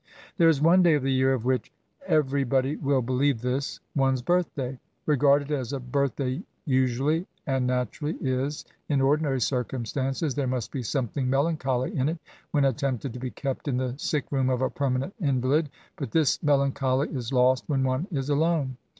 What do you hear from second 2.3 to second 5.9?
S8 BS8AT8. body will believe this,— one*s birthday. Regarded as a